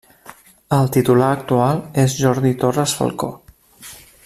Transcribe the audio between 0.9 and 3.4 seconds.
titular actual és Jordi Torres Falcó.